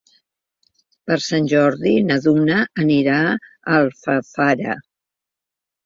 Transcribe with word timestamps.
Per 1.09 1.17
Sant 1.25 1.51
Jordi 1.51 1.93
na 2.09 2.19
Duna 2.25 2.57
anirà 2.87 3.21
a 3.31 3.39
Alfafara. 3.85 4.79